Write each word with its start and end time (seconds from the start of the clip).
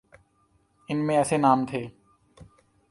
ان 0.89 1.07
میں 1.07 1.17
ایسے 1.17 1.37
نام 1.37 1.65
تھے۔ 1.65 1.87